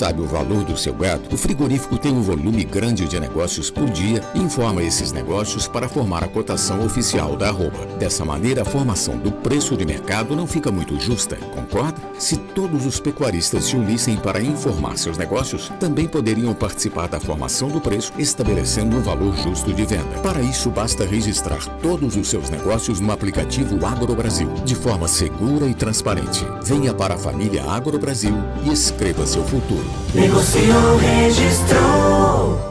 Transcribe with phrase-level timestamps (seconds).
[0.00, 1.28] Sabe o valor do seu gado?
[1.30, 5.90] O frigorífico tem um volume grande de negócios por dia e informa esses negócios para
[5.90, 7.84] formar a cotação oficial da arroba.
[7.98, 12.00] Dessa maneira, a formação do preço de mercado não fica muito justa, concorda?
[12.18, 17.68] Se todos os pecuaristas se unissem para informar seus negócios, também poderiam participar da formação
[17.68, 20.18] do preço, estabelecendo um valor justo de venda.
[20.22, 25.66] Para isso, basta registrar todos os seus negócios no aplicativo Agro Brasil, de forma segura
[25.66, 26.42] e transparente.
[26.62, 29.89] Venha para a família Agro Brasil e escreva seu futuro.
[30.14, 32.70] Negociou, registrou.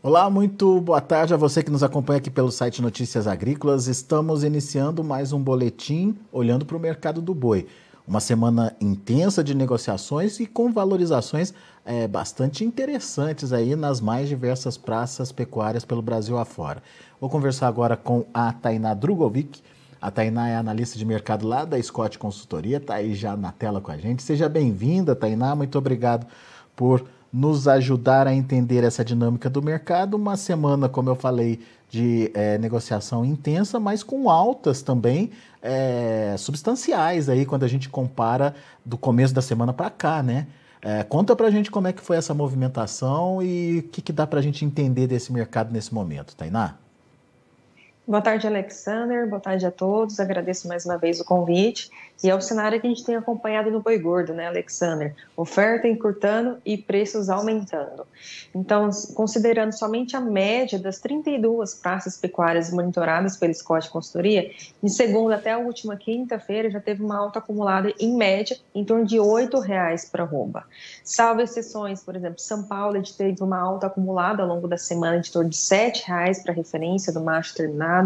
[0.00, 3.88] Olá, muito boa tarde a você que nos acompanha aqui pelo site Notícias Agrícolas.
[3.88, 7.66] Estamos iniciando mais um boletim olhando para o mercado do boi.
[8.06, 11.52] Uma semana intensa de negociações e com valorizações
[11.88, 16.82] é, bastante interessantes aí nas mais diversas praças pecuárias pelo Brasil afora.
[17.18, 19.62] Vou conversar agora com a Tainá Drugovic.
[19.98, 23.80] A Tainá é analista de mercado lá da Scott Consultoria, está aí já na tela
[23.80, 24.22] com a gente.
[24.22, 25.56] Seja bem-vinda, Tainá.
[25.56, 26.26] Muito obrigado
[26.76, 30.12] por nos ajudar a entender essa dinâmica do mercado.
[30.12, 35.30] Uma semana, como eu falei, de é, negociação intensa, mas com altas também
[35.62, 40.46] é, substanciais aí quando a gente compara do começo da semana para cá, né?
[40.80, 44.12] É, conta para a gente como é que foi essa movimentação e o que, que
[44.12, 46.76] dá para a gente entender desse mercado nesse momento, Tainá?
[48.08, 49.28] Boa tarde, Alexander.
[49.28, 50.18] Boa tarde a todos.
[50.18, 51.90] Agradeço mais uma vez o convite.
[52.24, 55.14] E é o cenário que a gente tem acompanhado no boi gordo, né, Alexander?
[55.36, 58.06] Oferta encurtando e preços aumentando.
[58.54, 64.50] Então, considerando somente a média das 32 praças pecuárias monitoradas pela Scott Consultoria,
[64.82, 69.04] de segunda até a última quinta-feira já teve uma alta acumulada em média em torno
[69.04, 70.64] de R$ 8,00 para arroba.
[71.04, 74.78] Salvo exceções, por exemplo, São Paulo a gente teve uma alta acumulada ao longo da
[74.78, 77.97] semana de torno de R$ 7,00 para referência do macho terminado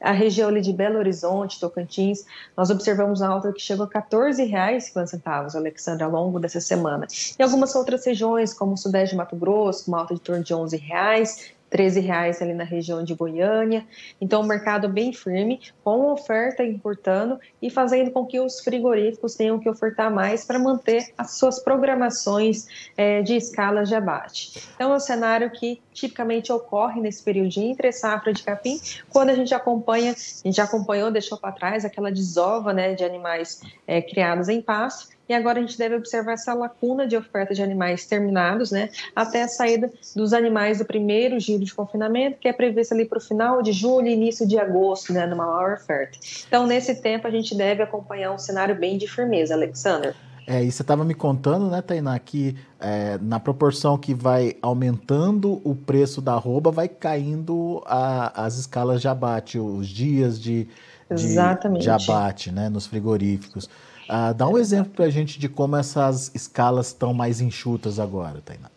[0.00, 2.24] a região ali de Belo Horizonte, Tocantins,
[2.56, 7.06] nós observamos uma alta que chegou a R$ 14,50, Alexandre, ao longo dessa semana.
[7.38, 10.52] E algumas outras regiões, como o Sudeste de Mato Grosso, uma alta de torno de
[10.52, 13.86] R$ 11,00, 13 reais ali na região de Goiânia.
[14.20, 19.58] Então, o mercado bem firme, com oferta importando e fazendo com que os frigoríficos tenham
[19.58, 22.66] que ofertar mais para manter as suas programações
[22.96, 24.62] é, de escalas de abate.
[24.74, 29.30] Então, é um cenário que tipicamente ocorre nesse período de entre safra de capim, quando
[29.30, 34.02] a gente acompanha, a gente acompanhou, deixou para trás aquela desova né, de animais é,
[34.02, 38.06] criados em pasto, e agora a gente deve observar essa lacuna de oferta de animais
[38.06, 42.94] terminados, né, até a saída dos animais do primeiro giro de confinamento, que é previsto
[42.94, 46.18] ali para o final de julho e início de agosto, né, numa maior oferta.
[46.46, 50.14] Então, nesse tempo, a gente deve acompanhar um cenário bem de firmeza, Alexander.
[50.46, 55.60] É, e você estava me contando, né, Tainá, que é, na proporção que vai aumentando
[55.64, 60.68] o preço da arroba, vai caindo a, as escalas de abate, os dias de,
[61.10, 63.68] de, de abate né, nos frigoríficos.
[64.08, 68.40] Uh, dá um exemplo para a gente de como essas escalas estão mais enxutas agora,
[68.44, 68.70] Tainá.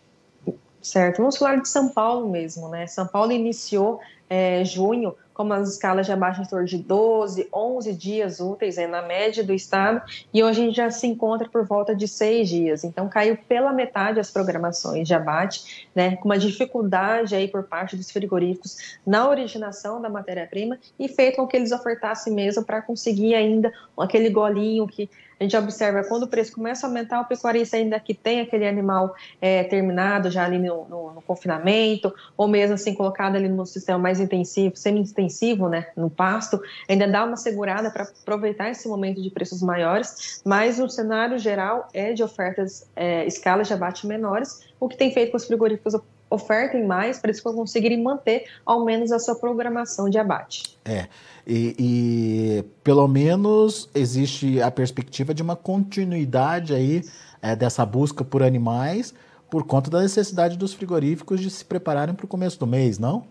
[0.82, 2.86] Certo, vamos falar de São Paulo mesmo, né?
[2.86, 7.94] São Paulo iniciou é, junho como as escalas já baixam em torno de 12, 11
[7.94, 10.02] dias úteis é, na média do estado,
[10.34, 12.84] e hoje a gente já se encontra por volta de seis dias.
[12.84, 17.96] Então caiu pela metade as programações de abate, né, com uma dificuldade aí por parte
[17.96, 23.34] dos frigoríficos na originação da matéria-prima e feito com que eles ofertassem mesmo para conseguir
[23.34, 25.08] ainda aquele golinho que
[25.40, 28.68] a gente observa quando o preço começa a aumentar, o pecuarista ainda que tem aquele
[28.68, 33.64] animal é, terminado já ali no, no, no, confinamento, ou mesmo assim colocado ali no
[33.64, 35.29] sistema mais intensivo, semi-intensivo,
[35.68, 40.78] né, no pasto, ainda dá uma segurada para aproveitar esse momento de preços maiores, mas
[40.78, 45.30] o cenário geral é de ofertas, é, escalas de abate menores, o que tem feito
[45.30, 45.94] com os frigoríficos
[46.30, 50.78] ofertem mais para eles conseguirem manter ao menos a sua programação de abate.
[50.84, 51.08] É,
[51.46, 57.02] e, e pelo menos existe a perspectiva de uma continuidade aí
[57.42, 59.12] é, dessa busca por animais
[59.50, 63.24] por conta da necessidade dos frigoríficos de se prepararem para o começo do mês, não?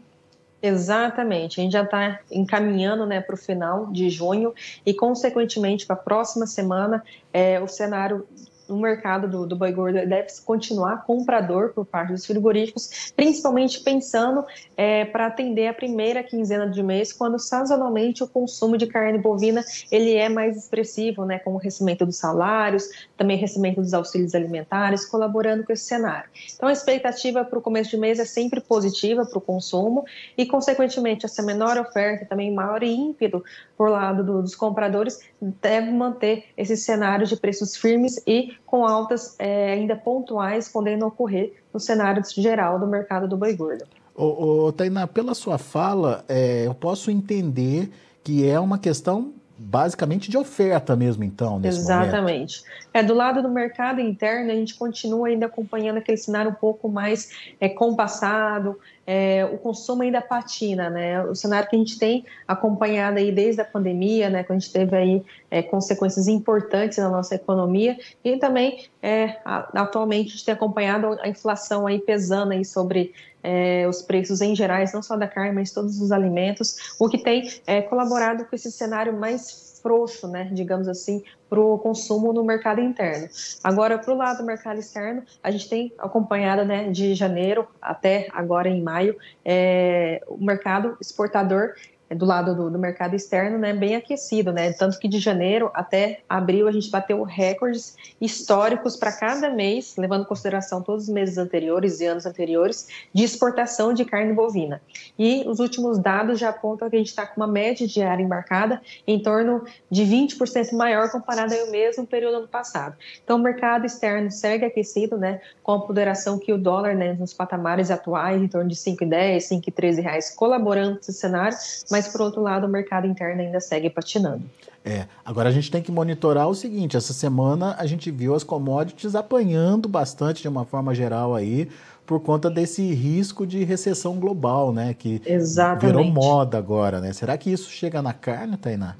[0.61, 4.53] Exatamente, a gente já está encaminhando né, para o final de junho
[4.85, 7.01] e, consequentemente, para a próxima semana,
[7.31, 8.27] é, o cenário
[8.69, 14.45] no mercado do, do boi gordo deve continuar comprador por parte dos frigoríficos, principalmente pensando
[14.77, 19.63] é, para atender a primeira quinzena de mês, quando sazonalmente o consumo de carne bovina
[19.92, 22.88] ele é mais expressivo, né, com o recebimento dos salários,
[23.18, 26.30] também recebimento dos auxílios alimentares, colaborando com esse cenário.
[26.56, 30.06] Então a expectativa para o começo de mês é sempre positiva para o consumo
[30.38, 33.44] e, consequentemente, essa menor oferta, também maior ímpeto
[33.77, 39.35] por lado do, dos compradores, deve manter esse cenário de preços firmes e com altas
[39.39, 43.85] é, ainda pontuais podendo ocorrer no cenário geral do mercado do boi gordo.
[44.15, 47.89] Ô, ô, Tainá, pela sua fala, é, eu posso entender
[48.23, 52.61] que é uma questão basicamente de oferta mesmo, então, nesse Exatamente.
[52.61, 52.89] Momento.
[52.94, 56.88] É, do lado do mercado interno, a gente continua ainda acompanhando aquele cenário um pouco
[56.88, 61.21] mais é, compassado, é, o consumo ainda patina, né?
[61.23, 64.44] O cenário que a gente tem acompanhado aí desde a pandemia, né?
[64.44, 70.27] Quando a gente teve aí é, consequências importantes na nossa economia e também é, atualmente
[70.27, 73.13] a gente tem acompanhado a inflação aí pesando aí sobre
[73.43, 77.17] é, os preços em gerais, não só da carne, mas todos os alimentos, o que
[77.17, 82.43] tem é, colaborado com esse cenário mais frouxo, né, digamos assim, para o consumo no
[82.43, 83.29] mercado interno.
[83.63, 88.27] Agora, para o lado do mercado externo, a gente tem acompanhado, né, de janeiro até
[88.31, 91.75] agora em maio, é, o mercado exportador
[92.15, 96.21] do lado do, do, mercado externo, né, bem aquecido, né, tanto que de janeiro até
[96.27, 101.38] abril a gente bateu recordes históricos para cada mês, levando em consideração todos os meses
[101.38, 104.81] anteriores e anos anteriores, de exportação de carne bovina.
[105.17, 108.81] E os últimos dados já apontam que a gente está com uma média diária embarcada
[109.06, 112.95] em torno de 20% maior comparado ao mesmo período ano passado.
[113.23, 117.33] Então o mercado externo segue aquecido, né, com a ponderação que o dólar, né, nos
[117.33, 121.57] patamares atuais, em torno de 5,10, 5,13 reais, colaborando com esse cenário,
[121.91, 124.43] mas mas por outro lado o mercado interno ainda segue patinando.
[124.83, 128.43] É, agora a gente tem que monitorar o seguinte, essa semana a gente viu as
[128.43, 131.69] commodities apanhando bastante de uma forma geral aí,
[132.05, 135.85] por conta desse risco de recessão global, né, que Exatamente.
[135.85, 137.13] virou moda agora, né?
[137.13, 138.95] Será que isso chega na carne, Tainá?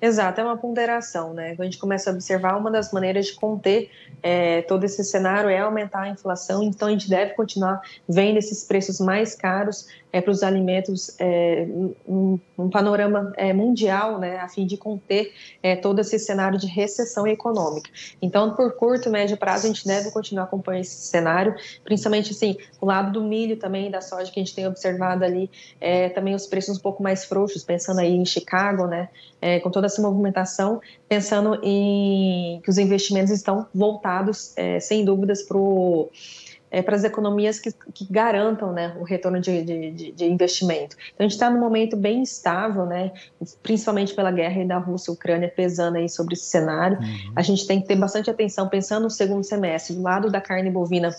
[0.00, 1.50] Exato, é uma ponderação, né?
[1.50, 3.90] Quando a gente começa a observar, uma das maneiras de conter
[4.22, 8.62] é, todo esse cenário é aumentar a inflação, então a gente deve continuar vendo esses
[8.64, 11.66] preços mais caros é, para os alimentos é,
[12.08, 15.30] um, um, panorama é, mundial, né, a fim de conter
[15.62, 17.90] é, todo esse cenário de recessão econômica.
[18.22, 21.54] Então, por curto e médio prazo, a gente deve continuar acompanhando esse cenário,
[21.84, 25.50] principalmente assim, o lado do milho também, da soja que a gente tem observado ali,
[25.78, 29.70] é, também os preços um pouco mais frouxos, pensando aí em Chicago, né, é, com
[29.70, 36.08] toda essa movimentação, pensando em que os investimentos estão voltados, sem dúvidas, para o
[36.70, 40.96] é, para as economias que, que, garantam né, o retorno de, de, de investimento.
[41.14, 43.12] Então, a gente está num momento bem estável, né,
[43.62, 46.98] principalmente pela guerra da Rússia e Ucrânia pesando aí sobre esse cenário.
[46.98, 47.32] Uhum.
[47.34, 50.70] A gente tem que ter bastante atenção pensando no segundo semestre, do lado da carne
[50.70, 51.14] bovina,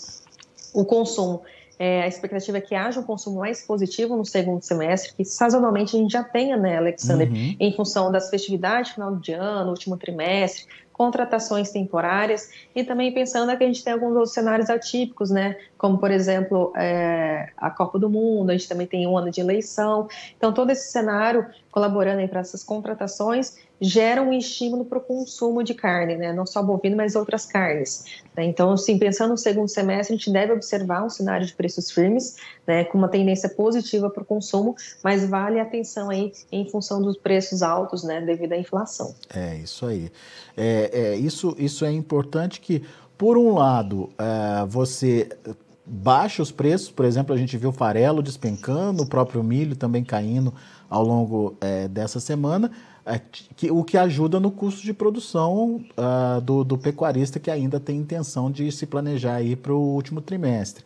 [0.73, 1.41] o consumo.
[1.79, 5.95] É, a expectativa é que haja um consumo mais positivo no segundo semestre, que sazonalmente
[5.95, 7.55] a gente já tenha, né, Alexander, uhum.
[7.59, 10.65] em função das festividades final de ano, último trimestre,
[10.97, 15.55] contratações temporárias e também pensando que a gente tem alguns outros cenários atípicos, né?
[15.77, 19.39] Como, por exemplo, é, a Copa do Mundo, a gente também tem um ano de
[19.39, 20.07] eleição.
[20.35, 25.73] Então, todo esse cenário colaborando para essas contratações gera um estímulo para o consumo de
[25.73, 26.33] carne, né?
[26.33, 28.05] Não só bovino, mas outras carnes.
[28.35, 28.45] Né?
[28.45, 32.37] Então, assim, pensando no segundo semestre, a gente deve observar um cenário de preços firmes,
[32.65, 32.83] né?
[32.85, 37.61] Com uma tendência positiva para o consumo, mas vale atenção aí em função dos preços
[37.61, 38.21] altos, né?
[38.21, 39.13] Devido à inflação.
[39.33, 40.11] É, isso aí.
[40.55, 42.83] É, é isso, isso é importante que,
[43.17, 45.29] por um lado, é, você
[45.85, 50.03] baixa os preços, por exemplo, a gente viu o farelo despencando, o próprio milho também
[50.03, 50.53] caindo
[50.89, 52.71] ao longo é, dessa semana,
[53.05, 53.19] é,
[53.55, 57.97] que, o que ajuda no custo de produção uh, do, do, pecuarista que ainda tem
[57.97, 60.83] intenção de se planejar aí para o último trimestre.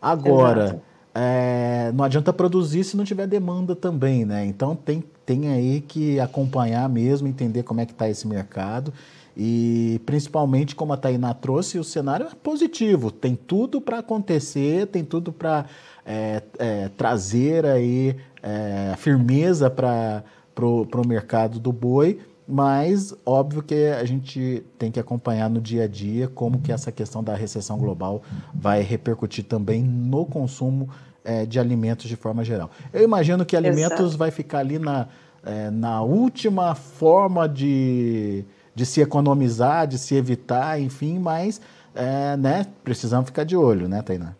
[0.00, 0.80] Agora,
[1.12, 4.46] é, não adianta produzir se não tiver demanda também, né?
[4.46, 8.92] Então tem, tem aí que acompanhar mesmo, entender como é que está esse mercado
[9.36, 15.04] e principalmente, como a Tainá trouxe, o cenário é positivo, tem tudo para acontecer, tem
[15.04, 15.66] tudo para
[16.06, 20.22] é, é, trazer aí é, firmeza para
[20.62, 25.88] o mercado do boi, mas óbvio que a gente tem que acompanhar no dia a
[25.88, 28.22] dia como que essa questão da recessão global
[28.54, 30.88] vai repercutir também no consumo
[31.24, 32.70] é, de alimentos de forma geral.
[32.92, 34.18] Eu imagino que alimentos Exato.
[34.18, 35.08] vai ficar ali na,
[35.42, 41.60] é, na última forma de, de se economizar, de se evitar, enfim, mas
[41.94, 44.34] é, né, precisamos ficar de olho, né, Tainá?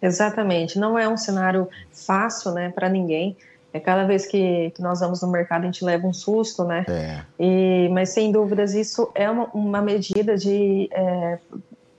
[0.00, 0.78] Exatamente.
[0.78, 3.36] Não é um cenário fácil, né, para ninguém.
[3.72, 6.86] É cada vez que, que, nós vamos no mercado a gente leva um susto, né?
[6.88, 7.20] É.
[7.38, 11.38] E, mas sem dúvidas isso é uma, uma medida de é,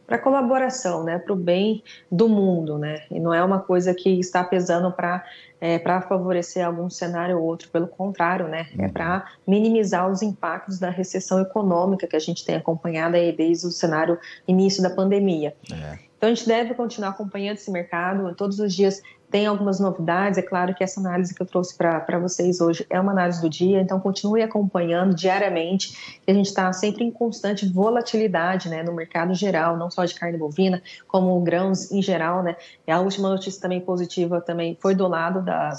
[0.07, 3.03] para colaboração, né, para o bem do mundo, né?
[3.11, 5.23] E não é uma coisa que está pesando para
[5.61, 8.67] é, para favorecer algum cenário ou outro, pelo contrário, né?
[8.77, 13.67] É para minimizar os impactos da recessão econômica que a gente tem acompanhado aí desde
[13.67, 15.55] o cenário início da pandemia.
[15.71, 15.99] É.
[16.17, 18.35] Então a gente deve continuar acompanhando esse mercado.
[18.35, 19.01] Todos os dias
[19.31, 20.37] tem algumas novidades.
[20.37, 23.49] É claro que essa análise que eu trouxe para vocês hoje é uma análise do
[23.49, 26.19] dia, então continue acompanhando diariamente.
[26.27, 30.37] A gente está sempre em constante volatilidade né, no mercado geral, não só de carne
[30.37, 32.43] bovina, como grãos em geral.
[32.43, 32.55] Né?
[32.87, 35.73] E a última notícia também positiva também foi do lado da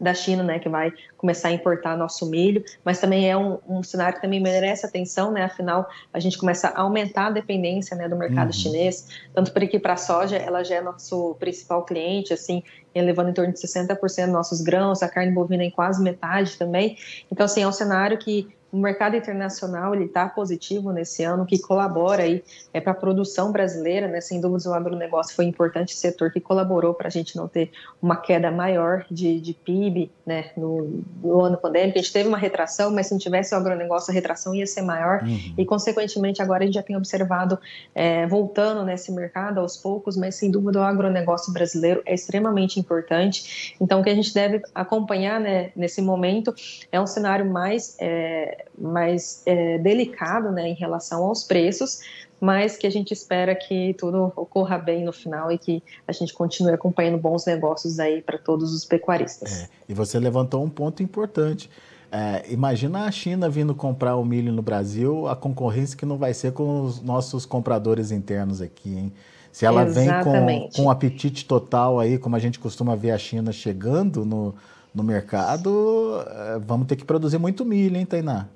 [0.00, 3.82] da China, né, que vai começar a importar nosso milho, mas também é um, um
[3.82, 8.08] cenário que também merece atenção, né, afinal a gente começa a aumentar a dependência, né,
[8.08, 8.52] do mercado uhum.
[8.52, 12.62] chinês, tanto por aqui para a soja, ela já é nosso principal cliente, assim,
[12.94, 16.96] levando em torno de 60% dos nossos grãos, a carne bovina em quase metade também,
[17.30, 21.58] então assim, é um cenário que o mercado internacional ele está positivo nesse ano, que
[21.58, 22.42] colabora aí
[22.74, 24.20] é, para a produção brasileira, né?
[24.20, 27.70] Sem dúvidas o agronegócio foi um importante setor que colaborou para a gente não ter
[28.02, 30.50] uma queda maior de, de PIB, né?
[30.56, 34.10] No, no, ano pandêmico a gente teve uma retração, mas se não tivesse o agronegócio
[34.10, 35.54] a retração ia ser maior uhum.
[35.56, 37.58] e consequentemente agora a gente já tem observado
[37.94, 43.76] é, voltando nesse mercado aos poucos, mas sem dúvida o agronegócio brasileiro é extremamente importante.
[43.80, 45.70] Então o que a gente deve acompanhar, né?
[45.76, 46.54] Nesse momento
[46.90, 52.00] é um cenário mais é, mais é, delicado né, em relação aos preços,
[52.40, 56.34] mas que a gente espera que tudo ocorra bem no final e que a gente
[56.34, 59.62] continue acompanhando bons negócios aí para todos os pecuaristas.
[59.62, 61.70] É, e você levantou um ponto importante.
[62.10, 66.32] É, imagina a China vindo comprar o milho no Brasil, a concorrência que não vai
[66.32, 69.12] ser com os nossos compradores internos aqui, hein?
[69.50, 70.60] Se ela Exatamente.
[70.60, 74.54] vem com, com apetite total aí, como a gente costuma ver a China chegando no,
[74.96, 78.48] no mercado, é, vamos ter que produzir muito milho, hein, Tainá?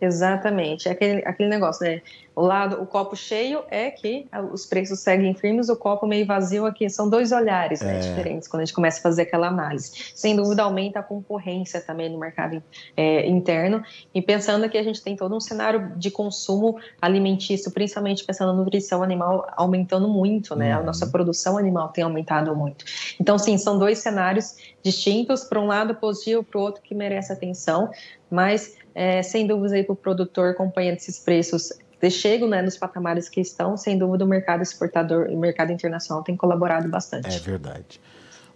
[0.00, 2.00] Exatamente, é aquele, aquele negócio, né?
[2.34, 6.64] O lado, o copo cheio é que os preços seguem firmes, o copo meio vazio
[6.64, 8.00] aqui são dois olhares né, é.
[8.00, 9.92] diferentes quando a gente começa a fazer aquela análise.
[10.14, 12.62] Sem dúvida aumenta a concorrência também no mercado
[12.96, 13.82] é, interno
[14.14, 18.58] e pensando que a gente tem todo um cenário de consumo alimentício, principalmente pensando na
[18.58, 20.74] nutrição animal aumentando muito, né?
[20.74, 20.80] Uhum.
[20.80, 22.84] A nossa produção animal tem aumentado muito.
[23.20, 27.32] Então, sim, são dois cenários distintos, para um lado positivo, para o outro que merece
[27.32, 27.90] atenção,
[28.30, 31.72] mas é, sem dúvida aí para o produtor acompanhando esses preços
[32.08, 36.22] chegam né, nos patamares que estão, sem dúvida o mercado exportador e o mercado internacional
[36.22, 37.36] tem colaborado bastante.
[37.36, 38.00] É verdade.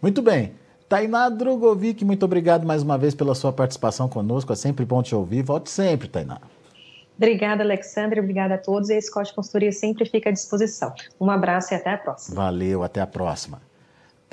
[0.00, 0.54] Muito bem.
[0.88, 4.52] Tainá Drogovic, muito obrigado mais uma vez pela sua participação conosco.
[4.52, 5.42] É sempre bom te ouvir.
[5.42, 6.40] Volte sempre, Tainá.
[7.16, 8.20] Obrigada, Alexandre.
[8.20, 8.90] Obrigada a todos.
[8.90, 10.92] E a Scott Consultoria sempre fica à disposição.
[11.20, 12.36] Um abraço e até a próxima.
[12.36, 13.60] Valeu, até a próxima.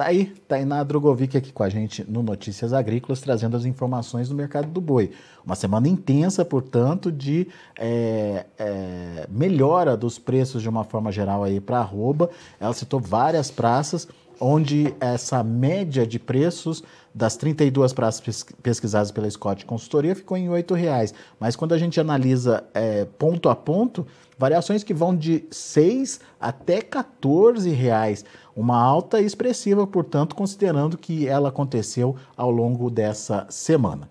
[0.01, 4.33] Tá aí, Tainá Drogovic aqui com a gente no Notícias Agrícolas, trazendo as informações do
[4.33, 5.11] mercado do boi.
[5.45, 11.59] Uma semana intensa, portanto, de é, é, melhora dos preços de uma forma geral aí
[11.59, 12.31] para arroba.
[12.59, 14.07] Ela citou várias praças
[14.39, 20.65] onde essa média de preços das 32 praças pesquisadas pela Scott Consultoria ficou em R$
[20.75, 21.13] reais.
[21.39, 26.81] Mas quando a gente analisa é, ponto a ponto, variações que vão de 6 até
[26.81, 28.25] 14 reais.
[28.55, 34.09] Uma alta expressiva, portanto, considerando que ela aconteceu ao longo dessa semana.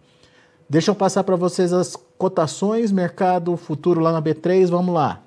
[0.68, 5.20] Deixa eu passar para vocês as cotações, mercado futuro lá na B3, vamos lá.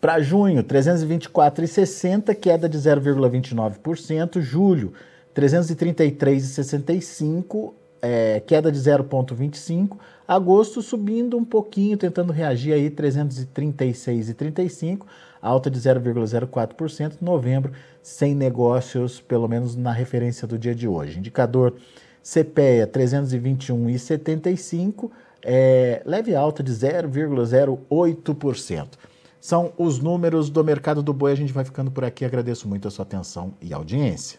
[0.00, 4.40] Para junho, 324,60, queda de 0,29%.
[4.40, 4.94] Julho,
[5.40, 9.96] 333,65, é, queda de 0,25%.
[10.26, 15.04] Agosto subindo um pouquinho, tentando reagir aí, 336,35
[15.40, 17.14] alta de 0,04%.
[17.20, 21.18] Novembro, sem negócios, pelo menos na referência do dia de hoje.
[21.18, 21.74] Indicador
[22.22, 25.10] CPEA 321,75,
[25.42, 28.88] é, leve alta de 0,08%.
[29.40, 31.32] São os números do mercado do boi.
[31.32, 32.26] A gente vai ficando por aqui.
[32.26, 34.38] Agradeço muito a sua atenção e audiência.